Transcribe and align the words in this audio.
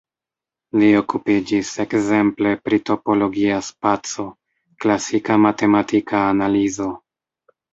Li 0.83 0.87
okupiĝis 0.99 1.73
ekzemple 1.83 2.53
pri 2.69 2.79
topologia 2.91 3.59
spaco, 3.67 4.27
klasika 4.85 5.39
matematika 5.45 6.27
analizo. 6.35 6.91